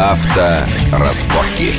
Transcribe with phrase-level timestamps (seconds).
[0.00, 1.74] Авторазборки.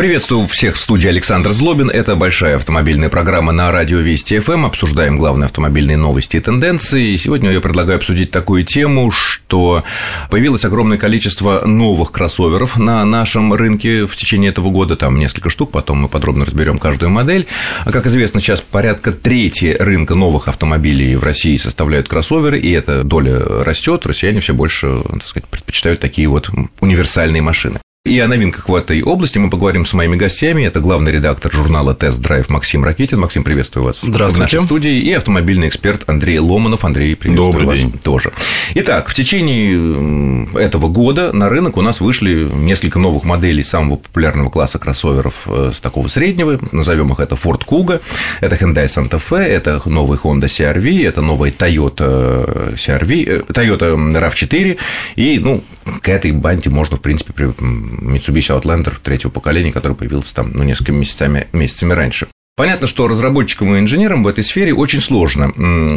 [0.00, 1.90] Приветствую всех в студии Александр Злобин.
[1.90, 4.64] Это большая автомобильная программа на радио Вести ФМ.
[4.64, 7.08] Обсуждаем главные автомобильные новости и тенденции.
[7.08, 9.84] И сегодня я предлагаю обсудить такую тему, что
[10.30, 14.96] появилось огромное количество новых кроссоверов на нашем рынке в течение этого года.
[14.96, 17.46] Там несколько штук, потом мы подробно разберем каждую модель.
[17.84, 23.04] А как известно, сейчас порядка трети рынка новых автомобилей в России составляют кроссоверы, и эта
[23.04, 24.06] доля растет.
[24.06, 26.48] Россияне все больше, так сказать, предпочитают такие вот
[26.80, 27.80] универсальные машины.
[28.10, 30.64] И о новинках в этой области мы поговорим с моими гостями.
[30.64, 33.20] Это главный редактор журнала «Тест-драйв» Максим Ракитин.
[33.20, 34.56] Максим, приветствую вас Здравствуйте.
[34.56, 34.98] в нашей студии.
[34.98, 36.84] И автомобильный эксперт Андрей Ломанов.
[36.84, 37.92] Андрей, приветствую Добрый вас день.
[38.02, 38.32] тоже.
[38.74, 44.50] Итак, в течение этого года на рынок у нас вышли несколько новых моделей самого популярного
[44.50, 46.58] класса кроссоверов э, с такого среднего.
[46.72, 48.00] Назовем их это Ford Kuga,
[48.40, 54.78] это Hyundai Santa Fe, это новый Honda CR-V, это новый Toyota CR-V, э, Toyota RAV4.
[55.14, 55.62] И, ну,
[56.02, 60.62] к этой банде можно, в принципе, при- Mitsubishi Outlander третьего поколения, который появился там, ну,
[60.64, 62.28] несколькими месяцами, месяцами раньше.
[62.56, 65.52] Понятно, что разработчикам и инженерам в этой сфере очень сложно.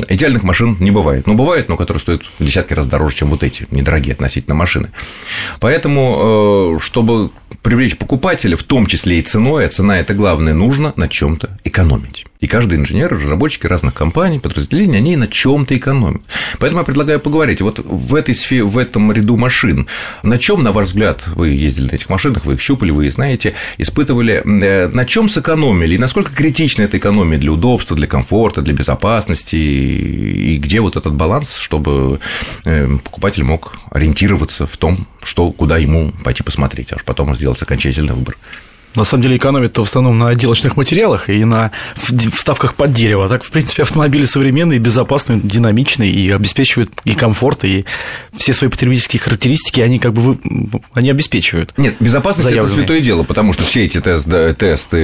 [0.07, 1.27] Идеальных машин не бывает.
[1.27, 4.91] Ну, бывает, но которые стоят в десятки раз дороже, чем вот эти недорогие относительно машины.
[5.59, 10.93] Поэтому, э, чтобы привлечь покупателя, в том числе и ценой, а цена– это главное, нужно
[10.95, 12.25] на чем то экономить.
[12.39, 16.21] И каждый инженер, разработчики разных компаний, подразделений, они на чем то экономят.
[16.59, 17.61] Поэтому я предлагаю поговорить.
[17.61, 19.87] Вот в этой сфере, в этом ряду машин,
[20.23, 23.13] на чем, на ваш взгляд, вы ездили на этих машинах, вы их щупали, вы их
[23.13, 28.61] знаете, испытывали, э, на чем сэкономили, и насколько критична эта экономия для удобства, для комфорта,
[28.61, 32.19] для безопасности, и где вот этот баланс, чтобы
[32.65, 38.13] э, покупатель мог ориентироваться в том, что, куда ему пойти посмотреть, аж потом сделать окончательный
[38.13, 38.35] выбор.
[38.95, 43.25] На самом деле экономит в основном на отделочных материалах и на вставках под дерево.
[43.25, 47.85] А Так, в принципе, автомобили современные, безопасные, динамичные и обеспечивают и комфорт, и
[48.37, 50.37] все свои потребительские характеристики, они как бы вы-
[50.93, 51.73] они обеспечивают.
[51.77, 54.97] Нет, безопасность это святое дело, потому что все эти тест- да, тесты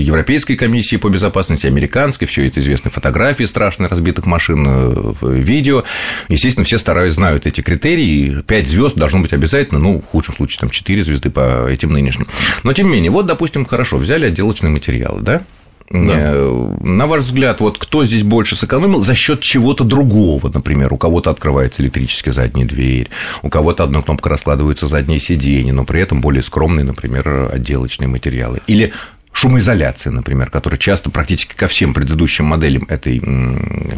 [0.00, 5.84] Европейской комиссии по безопасности, американской, все это известны фотографии страшно разбитых машин, э, в видео.
[6.28, 8.42] Естественно, все стараются, знают эти критерии.
[8.46, 12.26] 5 звезд должно быть обязательно, ну, в худшем случае, там 4 звезды по этим нынешним.
[12.62, 15.42] Но, тем не менее, вот, допустим, хорошо, взяли отделочные материалы, да?
[15.90, 20.96] Э, На ваш взгляд, вот кто здесь больше сэкономил за счет чего-то другого, например, у
[20.96, 23.08] кого-то открывается электрическая задняя дверь,
[23.42, 28.60] у кого-то одной кнопкой раскладываются задние сиденья, но при этом более скромные, например, отделочные материалы.
[28.66, 28.92] Или
[29.36, 33.20] шумоизоляция, например, которая часто практически ко всем предыдущим моделям этой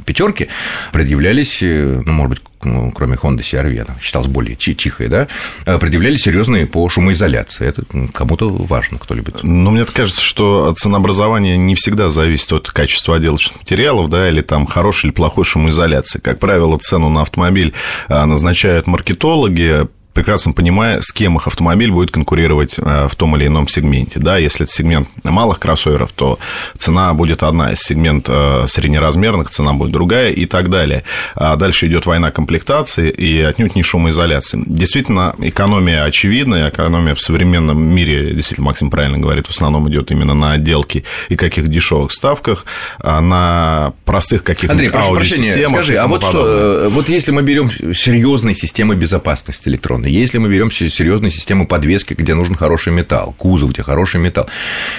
[0.04, 0.48] пятерки
[0.92, 5.28] предъявлялись, э, ну, может быть, ну, кроме Honda CR-V, она считалась более тихой, да,
[5.64, 7.68] э, предъявлялись серьезные по шумоизоляции.
[7.68, 9.44] Это кому-то важно, кто любит.
[9.44, 14.66] Ну, мне кажется, что ценообразование не всегда зависит от качества отделочных материалов, да, или там
[14.66, 16.18] хорошей или плохой шумоизоляции.
[16.18, 17.74] Как правило, цену на автомобиль
[18.08, 23.46] а, назначают маркетологи, прекрасно понимая, с кем их автомобиль будет конкурировать а, в том или
[23.46, 24.18] ином сегменте.
[24.18, 26.38] Да, если это сегмент малых кроссоверов, то
[26.76, 31.04] цена будет одна, если сегмент а, среднеразмерных, цена будет другая и так далее.
[31.34, 34.62] А дальше идет война комплектации и отнюдь не шумоизоляции.
[34.66, 40.34] Действительно, экономия очевидна, экономия в современном мире, действительно, Максим правильно говорит, в основном идет именно
[40.34, 42.64] на отделке и каких дешевых ставках,
[42.98, 46.42] а на простых каких-нибудь Андрей, прошу прощения, скажи, а вот подобное.
[46.42, 51.66] что, э, вот если мы берем серьезные системы безопасности электронной, если мы берем серьезные системы
[51.66, 54.48] подвески, где нужен хороший металл, кузов, где хороший металл,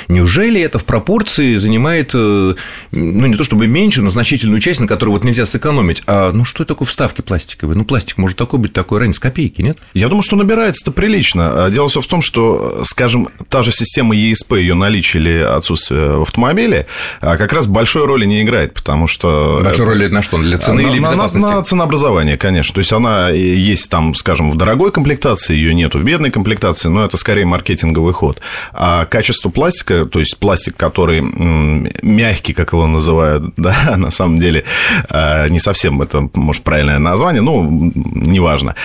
[0.08, 2.56] неужели это в пропорции занимает, э,
[2.92, 6.46] ну, не то чтобы меньше, но значительную часть, на которую вот нельзя сэкономить, а ну
[6.46, 7.78] что такое вставки пластиковые?
[7.78, 9.78] Ну, пластик может такой быть, такой разница, копейки, нет?
[9.94, 11.66] Я думаю, что набирается-то прилично.
[11.66, 16.18] А Дело все в том, что, скажем, та же система ESP, ее наличие или отсутствие
[16.18, 16.88] в автомобиле,
[17.22, 19.62] а, как раз большой роли не играет, потому что...
[19.64, 20.38] Большой роли на что?
[20.38, 21.56] Для цены на, или на- на- безопасности?
[21.56, 22.74] на ценообразование, конечно.
[22.74, 27.06] То есть она есть там, скажем, в дорогой комплектации, ее нету в бедной комплектации, но
[27.06, 28.42] это скорее маркетинговый ход.
[28.74, 34.66] А качество пластика, то есть пластик, который мягкий, как его называют, да, на самом деле
[35.10, 38.76] а, не совсем это, может, правильное название, ну, неважно.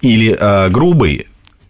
[0.00, 1.26] Или а, грубый,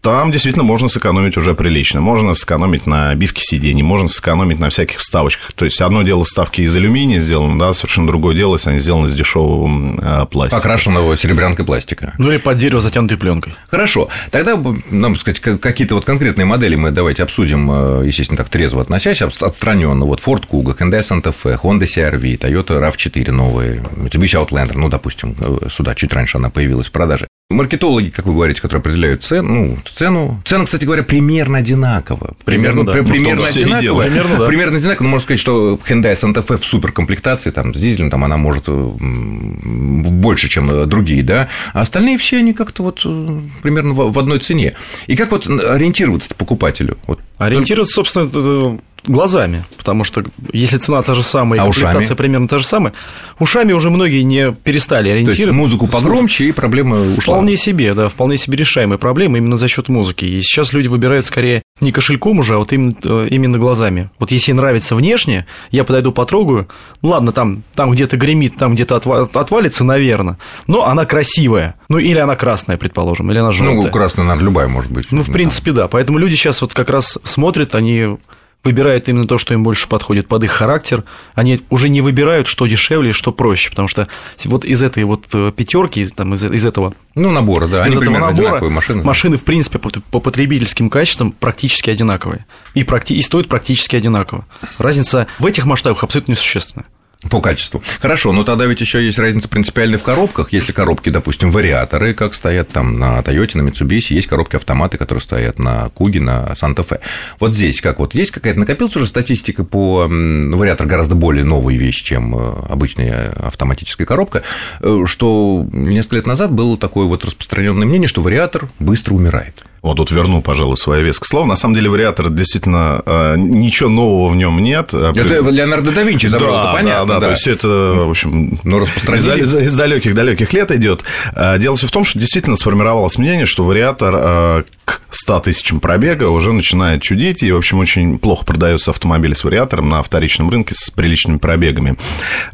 [0.06, 2.00] там действительно можно сэкономить уже прилично.
[2.00, 5.52] Можно сэкономить на обивке сидений, можно сэкономить на всяких вставочках.
[5.52, 9.06] То есть, одно дело вставки из алюминия сделаны, да, совершенно другое дело, если они сделаны
[9.08, 9.68] из дешевого
[10.00, 10.58] э, пластика.
[10.58, 12.14] Окрашенного серебрянкой пластика.
[12.18, 13.54] Ну или под дерево затянутой пленкой.
[13.68, 14.08] Хорошо.
[14.30, 14.56] Тогда,
[14.90, 17.68] нам сказать, ка- какие-то вот конкретные модели мы давайте обсудим,
[18.02, 20.04] э, естественно, так трезво относясь, отстраненно.
[20.04, 25.34] Вот Ford Kuga, Hyundai Santa Fe, Honda CR-V, Toyota RAV4 новые, Mitsubishi Outlander, ну, допустим,
[25.40, 27.26] э, сюда чуть раньше она появилась в продаже.
[27.48, 32.34] Маркетологи, как вы говорите, которые определяют цену, ну, цену, цена, кстати говоря, примерно одинаково.
[32.44, 32.94] Примерно, да.
[32.94, 34.02] примерно Ну, в том-то одинаково.
[34.02, 34.46] Примерно, да.
[34.46, 38.24] Примерно одинаково, но можно сказать, что Hyundai Santa Fe в суперкомплектации, там, с дизелем, там,
[38.24, 43.40] она может м, больше, чем э, другие, да, а остальные все, они как-то вот э,
[43.62, 44.74] примерно в одной цене.
[45.06, 46.98] И как вот ориентироваться покупателю?
[47.06, 52.16] Вот Ориентироваться, собственно, э, глазами, потому что если цена та же самая, А комплектация ушами?
[52.16, 52.92] примерно та же самая,
[53.38, 55.60] ушами уже многие не перестали То есть ориентироваться.
[55.60, 57.22] музыку погромче, и проблема ушла.
[57.22, 60.24] Вполне себе, да, вполне себе решаемая проблема именно за счет музыки.
[60.24, 64.10] И сейчас люди выбирают скорее не кошельком уже, а вот именно, э, именно глазами.
[64.18, 66.68] Вот если нравится внешне, я подойду потрогаю,
[67.02, 71.74] ну ладно, там, там где-то гремит, там где-то отва- отвалится, наверное, но она красивая.
[71.88, 73.76] Ну, или она красная, предположим, или она желтая.
[73.76, 75.12] Ну, красная, наверное, любая может быть.
[75.12, 75.86] Ну, в принципе, да.
[75.88, 78.16] Поэтому люди сейчас вот как раз смотрят, они
[78.64, 81.04] выбирают именно то, что им больше подходит под их характер.
[81.34, 84.08] Они уже не выбирают, что дешевле, что проще, потому что
[84.44, 88.00] вот из этой вот пятерки, там, из, из этого Ну, наборы, да, из они этого
[88.00, 89.02] примерно набора одинаковые машины.
[89.04, 92.44] машины, в принципе, по, по потребительским качествам практически одинаковые.
[92.74, 94.46] И, практи- и стоят практически одинаково.
[94.78, 96.86] Разница в этих масштабах абсолютно несущественная.
[97.30, 97.82] По качеству.
[98.00, 100.52] Хорошо, но тогда ведь еще есть разница принципиальная в коробках.
[100.52, 105.58] Если коробки, допустим, вариаторы, как стоят там на Toyota, на Mitsubishi, есть коробки-автоматы, которые стоят
[105.58, 107.00] на Куге, на Санта-Фе.
[107.40, 111.76] Вот здесь как вот есть какая-то накопилась уже статистика по м, вариатор гораздо более новая
[111.76, 114.42] вещь, чем э, обычная автоматическая коробка,
[114.80, 119.64] э, что несколько лет назад было такое вот распространенное мнение, что вариатор быстро умирает.
[119.86, 121.46] Вот тут верну, пожалуй, свое веское слово.
[121.46, 124.90] На самом деле вариатор действительно э, ничего нового в нем нет.
[124.92, 127.06] А Это Леонардо да Винчи забрал, да, это понятно.
[127.06, 129.42] да, да, то есть это, в общем, распространили.
[129.42, 131.02] из, из далеких далеких лет идет.
[131.34, 135.80] А, Дело все в том, что действительно сформировалось мнение, что вариатор а, к 100 тысячам
[135.80, 140.50] пробега уже начинает чудить, и, в общем, очень плохо продаются автомобили с вариатором на вторичном
[140.50, 141.96] рынке с приличными пробегами.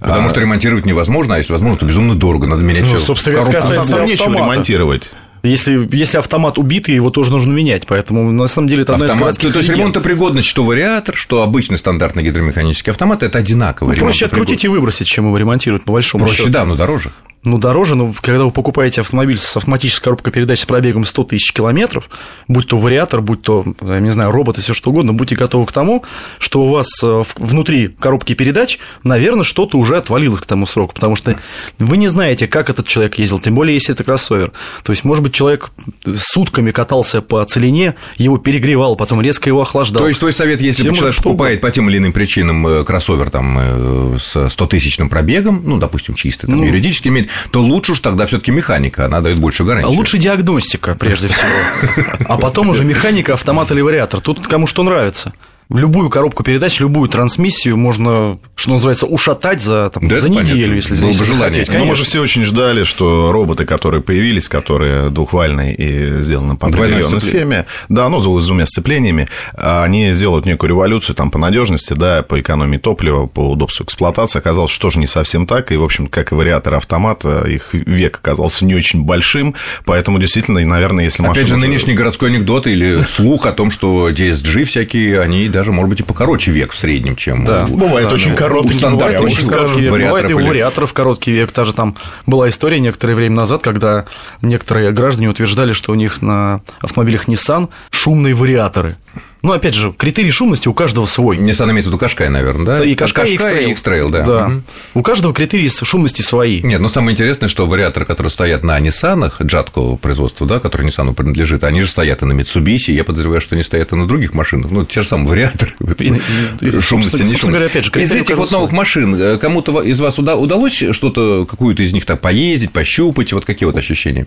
[0.00, 2.98] Потому А, что ремонтировать невозможно, а если возможно, то безумно дорого, надо менять Ну, все.
[3.00, 4.52] собственно, касается там нечего автомата.
[4.52, 5.12] ремонтировать.
[5.42, 7.86] Если, если автомат убитый, его тоже нужно менять.
[7.86, 11.42] Поэтому, на самом деле, это одна из Автомат, городских то есть ремонтопригодность, что вариатор, что
[11.42, 13.92] обычный стандартный гидромеханический автомат, это одинаково.
[13.92, 16.50] Ну, проще открутить и выбросить, чем его ремонтировать, по большому Проще, счету.
[16.50, 17.10] да, но дороже.
[17.44, 21.52] Ну, дороже, но когда вы покупаете автомобиль с автоматической коробкой передач с пробегом 100 тысяч
[21.52, 22.08] километров,
[22.46, 25.66] будь то вариатор, будь то, я не знаю, робот и все что угодно, будьте готовы
[25.66, 26.04] к тому,
[26.38, 31.16] что у вас э, внутри коробки передач, наверное, что-то уже отвалилось к тому сроку, потому
[31.16, 31.36] что
[31.80, 34.52] вы не знаете, как этот человек ездил, тем более, если это кроссовер.
[34.84, 35.72] То есть, может быть, человек
[36.16, 40.02] сутками катался по целине, его перегревал, потом резко его охлаждал.
[40.02, 43.30] То есть твой совет, если Всем человек покупает по тем или иным причинам э, кроссовер
[43.30, 46.64] там э, с 100-тысячным пробегом, ну, допустим, чистый, там, Ну.
[46.64, 49.94] юридически имеет, то лучше уж тогда все таки механика, она дает больше гарантии.
[49.94, 52.16] Лучше диагностика, прежде всего.
[52.26, 54.20] А потом уже механика, автомат или вариатор.
[54.20, 55.32] Тут кому что нравится.
[55.72, 60.74] Любую коробку передач, любую трансмиссию можно, что называется, ушатать за, там, Да, за неделю, понятно.
[60.74, 61.64] если, Было бы желание.
[61.64, 61.78] захотеть.
[61.78, 66.68] Ну, мы же все очень ждали, что роботы, которые появились, которые двухвальные и сделаны по
[66.68, 71.94] определенной схеме, да, ну, с двумя сцеплениями, а они сделают некую революцию там по надежности,
[71.94, 74.38] да, по экономии топлива, по удобству эксплуатации.
[74.38, 78.16] Оказалось, что тоже не совсем так, и, в общем, как и вариаторы автомата, их век
[78.18, 79.54] оказался не очень большим,
[79.84, 83.52] поэтому действительно, и, наверное, если Опять машина же, уже- нынешний городской анекдот или слух о
[83.52, 87.66] том, что DSG всякие, они даже, может быть, и покороче век в среднем, чем Да.
[87.70, 88.36] у- Бывает Да, очень да.
[88.36, 89.92] короткий, у стандартных бывает Очень короткий век.
[89.92, 91.52] Бывает и у вариаторов короткий век.
[91.54, 91.94] Даже там
[92.26, 94.06] была история некоторое время назад, когда
[94.40, 98.96] некоторые граждане утверждали, что у них на автомобилях Nissan шумные вариаторы.
[99.42, 101.36] Ну, опять же, критерий шумности у каждого свой.
[101.36, 102.84] Nissan имеется в виду Кашкай, наверное, да?
[102.84, 103.72] И Кашкай, и Кашкай, и X-Trail.
[103.72, 104.22] X-Trail, да.
[104.24, 104.48] Да.
[104.48, 104.64] Мгм.
[104.94, 106.62] У каждого критерии шумности свои.
[106.62, 111.12] Нет, но самое интересное, что вариаторы, которые стоят на Ниссанах, Джатко производства, да, который Ниссану
[111.12, 114.32] принадлежит, они же стоят и на Mitsubishi, я подозреваю, что они стоят и на других
[114.34, 117.98] машинах, ну, те же самые вариаторы, И- и- и, шумности, не шумности.
[117.98, 122.04] Из этих вот новых машин э, кому-то из вас уда- удалось что-то, какую-то из них
[122.06, 124.26] так поездить, пощупать, вот какие вот ощущения?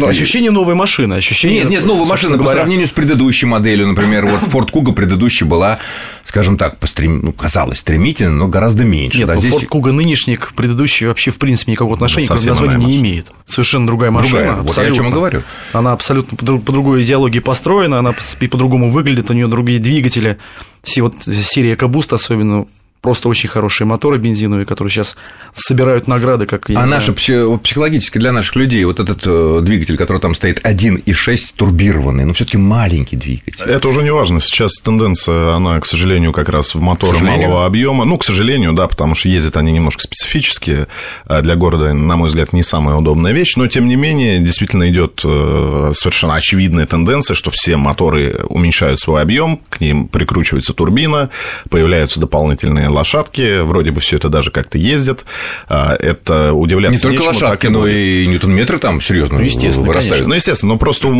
[0.00, 1.62] Ну, ощущение новой машины, ощущение...
[1.62, 5.48] Нет, нет, новая машина по говоря, сравнению с предыдущей моделью, например, вот Ford Kuga предыдущая
[5.48, 5.80] была,
[6.24, 7.20] скажем так, пострем...
[7.24, 9.18] ну, казалось стремительно, но гораздо меньше.
[9.18, 12.30] Нет, да, ну, здесь- Ford Kuga нынешний к предыдущей вообще в принципе никакого отношения к
[12.30, 13.32] совсем названию иная не имеет.
[13.44, 14.30] Совершенно другая машина.
[14.38, 14.94] Другая, вот я о абсолютно.
[14.94, 15.42] чем и говорю.
[15.72, 19.80] Она абсолютно по, друг- по другой идеологии построена, она и по-другому выглядит, у нее другие
[19.80, 20.38] двигатели.
[20.84, 22.66] Си- Вот серия EcoBoost особенно
[23.00, 25.16] просто очень хорошие моторы бензиновые, которые сейчас
[25.54, 30.18] собирают награды, как я А пси- психологически для наших людей вот этот э, двигатель, который
[30.20, 33.64] там стоит 1,6 турбированный, но все-таки маленький двигатель.
[33.64, 34.40] Это уже не важно.
[34.40, 38.04] Сейчас тенденция, она, к сожалению, как раз в моторы малого объема.
[38.04, 40.88] Ну, к сожалению, да, потому что ездят они немножко специфические.
[41.26, 43.56] а Для города, на мой взгляд, не самая удобная вещь.
[43.56, 49.22] Но, тем не менее, действительно идет э, совершенно очевидная тенденция, что все моторы уменьшают свой
[49.22, 51.30] объем, к ним прикручивается турбина,
[51.70, 55.24] появляются дополнительные лошадки, вроде бы все это даже как-то ездит.
[55.68, 59.44] А, это удивляться Не только нечему, лошадки, так и но и ньютон-метры там серьезно Ну,
[59.44, 60.08] естественно, вырастают.
[60.10, 60.28] конечно.
[60.28, 61.12] Ну, естественно, но просто у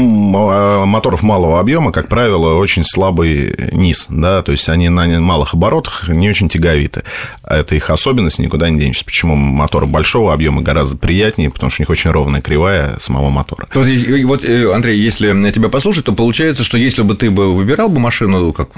[0.50, 5.54] а, моторов малого объема, как правило, очень слабый низ, да, то есть они на малых
[5.54, 7.02] оборотах не очень тяговиты.
[7.42, 9.04] А это их особенность, никуда не денешься.
[9.04, 13.68] Почему моторы большого объема гораздо приятнее, потому что у них очень ровная кривая самого мотора.
[13.75, 17.30] Вот, и- и вот, э, Андрей, если тебя послушать, то получается, что если бы ты
[17.30, 18.70] бы выбирал бы машину, как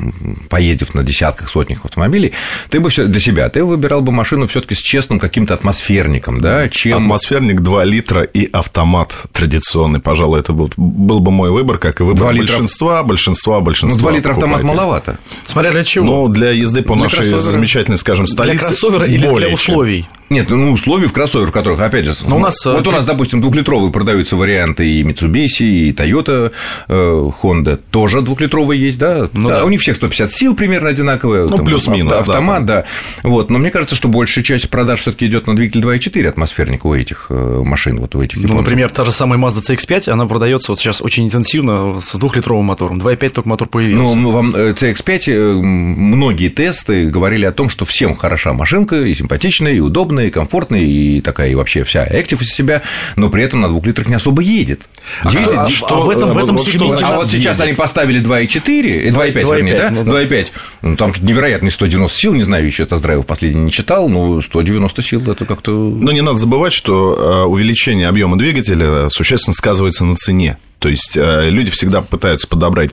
[0.48, 2.32] поездив на десятках, сотнях автомобилей,
[2.70, 6.68] ты бы все для себя, ты выбирал бы машину все-таки с честным каким-то атмосферником, да,
[6.68, 12.00] чем Атмосферник 2 литра и автомат традиционный, пожалуй, это был, был бы мой выбор, как
[12.00, 15.18] и выбор литра- большинства, большинства, ну, большинства 2 литра автомат маловато.
[15.46, 16.04] Смотря для чего.
[16.06, 17.38] Ну, для езды по Для нашей кроссовера.
[17.38, 19.74] замечательной, скажем, для столице кроссовера или более для чем.
[19.74, 20.06] условий.
[20.30, 22.94] Нет, ну условий в кроссовер, в которых, опять же, Но у нас, вот у э,
[22.94, 26.52] нас, допустим, двухлитровые продаются варианты и Mitsubishi, и Toyota,
[26.86, 29.28] э, Honda тоже двухлитровые есть, да?
[29.32, 29.64] Ну да, да.
[29.64, 31.46] У них всех 150 сил примерно одинаковые.
[31.46, 32.84] Ну, плюс-минус, авто- да, Автомат, да.
[33.22, 36.86] Вот, но мне кажется, что большая часть продаж все таки идет на двигатель 2.4 атмосферника
[36.86, 37.34] у этих э,
[37.64, 38.64] машин, вот у этих Ну, японцев.
[38.64, 43.00] например, та же самая Mazda CX-5, она продается вот сейчас очень интенсивно с двухлитровым мотором.
[43.00, 44.16] 2.5 только мотор появился.
[44.16, 49.14] Ну, вам э, CX-5, э, многие тесты говорили о том, что всем хороша машинка, и
[49.14, 52.82] симпатичная, и удобная, и комфортная, и такая, и вообще вся актив из себя,
[53.16, 54.82] но при этом на двух литрах не особо едет.
[55.24, 57.60] Двигатель- а- ди- а в этом- в этом вот что- а вот сейчас едет?
[57.60, 59.90] они поставили 2,4, и 2,5, 2,5, вернее, да?
[59.90, 60.10] ну да.
[60.10, 60.52] 2,5.
[60.82, 65.30] Ну, там невероятные 190 сил, не знаю, еще тест-драйвов последний не читал, но 190 сил
[65.30, 65.70] это как-то...
[65.70, 70.58] Но не надо забывать, что э, увеличение объема двигателя существенно сказывается на цене.
[70.78, 72.92] То есть э, люди всегда пытаются подобрать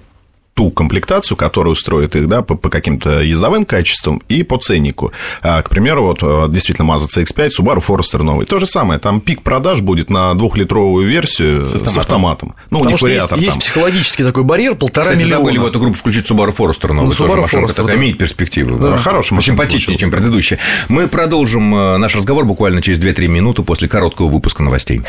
[0.57, 5.11] ту комплектацию, которая устроит их да, по, по каким-то ездовым качествам и по ценнику.
[5.43, 8.47] А, к примеру, вот э, действительно Mazda CX-5, Subaru Forester новый.
[8.47, 12.55] То же самое, там пик продаж будет на двухлитровую версию с автоматом.
[12.71, 13.59] Ну, у Потому них что есть, вариатор есть там.
[13.61, 15.43] психологический такой барьер, полтора Кстати, миллиона.
[15.43, 18.01] забыли в эту группу включить Subaru Forester новую Ну, тоже Subaru машинка Forester, такая, да.
[18.01, 18.79] имеет перспективу.
[18.79, 20.17] Да, хорошая машинка Симпатичнее, чем да.
[20.17, 20.57] предыдущая.
[20.89, 25.01] Мы продолжим э, наш разговор буквально через 2-3 минуты после короткого выпуска новостей.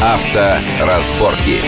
[0.00, 1.60] Авторазборки.